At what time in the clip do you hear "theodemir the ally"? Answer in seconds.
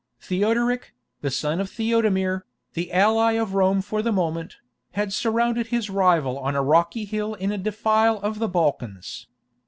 1.69-3.33